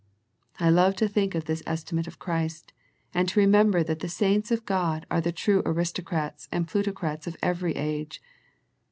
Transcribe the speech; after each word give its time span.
I 0.59 0.71
love 0.71 0.95
to 0.95 1.07
think 1.07 1.35
of 1.35 1.45
this 1.45 1.61
estimate 1.67 2.07
of 2.07 2.17
Christ, 2.17 2.73
and 3.13 3.29
to 3.29 3.39
remember 3.39 3.83
that 3.83 3.99
the 3.99 4.09
saints 4.09 4.49
of 4.49 4.65
—God 4.65 5.05
are 5.11 5.21
the 5.21 5.31
true 5.31 5.61
aristocrats 5.63 6.49
and 6.51 6.67
plutocrats 6.67 7.27
of 7.27 7.37
every 7.43 7.75
age. 7.75 8.19